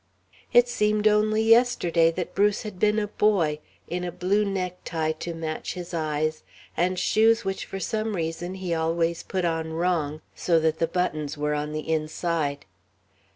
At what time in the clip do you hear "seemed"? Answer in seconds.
0.67-1.07